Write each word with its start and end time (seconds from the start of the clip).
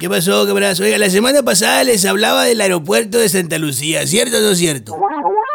¿Qué 0.00 0.08
pasó, 0.08 0.46
cabrazo? 0.46 0.84
Oiga, 0.84 0.96
la 0.96 1.10
semana 1.10 1.42
pasada 1.42 1.82
les 1.82 2.04
hablaba 2.04 2.44
del 2.44 2.60
aeropuerto 2.60 3.18
de 3.18 3.28
Santa 3.28 3.58
Lucía, 3.58 4.06
¿cierto 4.06 4.36
o 4.36 4.40
no 4.40 4.54
cierto? 4.54 4.96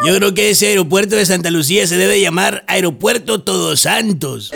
Yo 0.06 0.18
creo 0.18 0.34
que 0.34 0.50
ese 0.50 0.68
aeropuerto 0.68 1.16
de 1.16 1.26
Santa 1.26 1.50
Lucía 1.50 1.88
se 1.88 1.96
debe 1.96 2.20
llamar 2.20 2.66
Aeropuerto 2.68 3.42
Todos 3.42 3.84
Santos. 3.84 4.52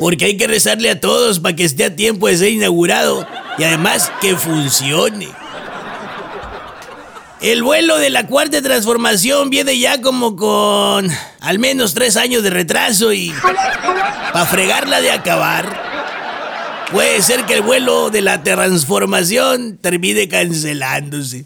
Porque 0.00 0.24
hay 0.24 0.36
que 0.36 0.48
rezarle 0.48 0.90
a 0.90 0.98
todos 0.98 1.38
para 1.38 1.54
que 1.54 1.62
esté 1.62 1.84
a 1.84 1.94
tiempo 1.94 2.26
de 2.26 2.38
ser 2.38 2.48
inaugurado 2.48 3.24
y 3.56 3.62
además 3.62 4.10
que 4.20 4.34
funcione. 4.34 5.28
El 7.40 7.62
vuelo 7.62 7.98
de 7.98 8.10
la 8.10 8.26
cuarta 8.26 8.60
transformación 8.62 9.48
viene 9.48 9.78
ya 9.78 10.02
como 10.02 10.34
con 10.34 11.08
al 11.38 11.58
menos 11.60 11.94
tres 11.94 12.16
años 12.16 12.42
de 12.42 12.50
retraso 12.50 13.12
y 13.12 13.32
para 14.32 14.46
fregarla 14.46 15.00
de 15.00 15.12
acabar, 15.12 15.85
puede 16.92 17.22
ser 17.22 17.46
que 17.46 17.54
el 17.54 17.62
vuelo 17.62 18.10
de 18.10 18.22
la 18.22 18.42
transformación 18.42 19.78
termine 19.78 20.28
cancelándose. 20.28 21.44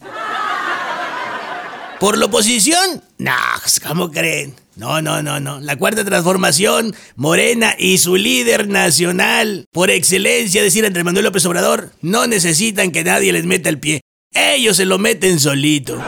¿Por 1.99 2.17
la 2.17 2.27
oposición? 2.27 3.03
No, 3.19 3.35
pues, 3.63 3.79
¿cómo 3.79 4.11
creen? 4.11 4.55
No, 4.77 5.03
no, 5.03 5.23
no, 5.23 5.39
no. 5.41 5.61
La 5.61 5.77
cuarta 5.77 6.05
transformación, 6.05 6.95
Morena 7.15 7.75
y 7.79 7.99
su 7.99 8.17
líder 8.17 8.69
nacional, 8.69 9.67
por 9.73 9.91
excelencia, 9.91 10.63
decir 10.63 10.87
Andrés 10.87 11.05
Manuel 11.05 11.27
López 11.27 11.45
Obrador, 11.45 11.93
no 12.01 12.27
necesitan 12.27 12.91
que 12.91 13.05
nadie 13.05 13.33
les 13.33 13.45
meta 13.45 13.69
el 13.69 13.79
pie. 13.79 14.01
Ellos 14.33 14.79
se 14.79 14.87
lo 14.87 14.99
meten 14.99 15.39
solito. 15.39 16.03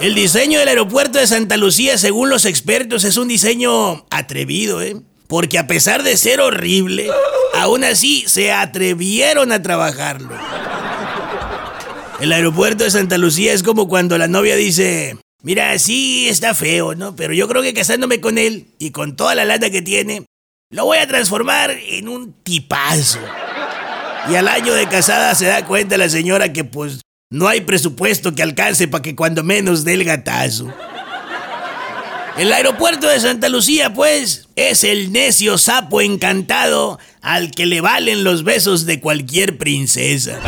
El 0.00 0.14
diseño 0.14 0.58
del 0.58 0.68
aeropuerto 0.68 1.18
de 1.18 1.26
Santa 1.26 1.56
Lucía, 1.56 1.96
según 1.96 2.28
los 2.28 2.44
expertos, 2.44 3.04
es 3.04 3.16
un 3.16 3.26
diseño 3.26 4.04
atrevido, 4.10 4.82
¿eh? 4.82 4.96
Porque 5.28 5.58
a 5.58 5.66
pesar 5.66 6.02
de 6.02 6.16
ser 6.16 6.40
horrible, 6.40 7.08
aún 7.54 7.84
así 7.84 8.24
se 8.26 8.50
atrevieron 8.50 9.52
a 9.52 9.62
trabajarlo. 9.62 10.30
El 12.20 12.32
aeropuerto 12.32 12.82
de 12.82 12.90
Santa 12.90 13.18
Lucía 13.18 13.52
es 13.52 13.62
como 13.62 13.86
cuando 13.86 14.18
la 14.18 14.26
novia 14.26 14.56
dice, 14.56 15.16
mira, 15.42 15.78
sí 15.78 16.28
está 16.28 16.54
feo, 16.54 16.94
¿no? 16.94 17.14
Pero 17.14 17.34
yo 17.34 17.46
creo 17.46 17.62
que 17.62 17.74
casándome 17.74 18.20
con 18.20 18.38
él 18.38 18.68
y 18.78 18.90
con 18.90 19.14
toda 19.14 19.34
la 19.36 19.44
lata 19.44 19.70
que 19.70 19.82
tiene, 19.82 20.24
lo 20.70 20.86
voy 20.86 20.98
a 20.98 21.06
transformar 21.06 21.70
en 21.70 22.08
un 22.08 22.32
tipazo. 22.42 23.20
Y 24.30 24.34
al 24.34 24.48
año 24.48 24.74
de 24.74 24.88
casada 24.88 25.34
se 25.34 25.46
da 25.46 25.64
cuenta 25.64 25.96
la 25.96 26.08
señora 26.08 26.52
que 26.52 26.64
pues 26.64 27.02
no 27.30 27.48
hay 27.48 27.60
presupuesto 27.60 28.34
que 28.34 28.42
alcance 28.42 28.88
para 28.88 29.02
que 29.02 29.14
cuando 29.14 29.44
menos 29.44 29.84
dé 29.84 29.92
el 29.92 30.04
gatazo. 30.04 30.72
El 32.38 32.52
aeropuerto 32.52 33.08
de 33.08 33.18
Santa 33.18 33.48
Lucía, 33.48 33.92
pues, 33.92 34.46
es 34.54 34.84
el 34.84 35.10
necio 35.10 35.58
sapo 35.58 36.00
encantado 36.00 37.00
al 37.20 37.50
que 37.50 37.66
le 37.66 37.80
valen 37.80 38.22
los 38.22 38.44
besos 38.44 38.86
de 38.86 39.00
cualquier 39.00 39.58
princesa. 39.58 40.38